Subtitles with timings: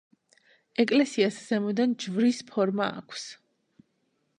[0.83, 3.29] ეკლესიას ზემოდან ჯვრის ფორმა აქვს.